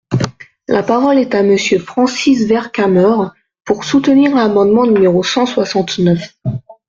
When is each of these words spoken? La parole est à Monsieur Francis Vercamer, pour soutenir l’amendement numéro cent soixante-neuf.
La 0.67 0.81
parole 0.81 1.19
est 1.19 1.35
à 1.35 1.43
Monsieur 1.43 1.77
Francis 1.77 2.47
Vercamer, 2.47 3.27
pour 3.63 3.83
soutenir 3.83 4.33
l’amendement 4.35 4.87
numéro 4.87 5.21
cent 5.21 5.45
soixante-neuf. 5.45 6.35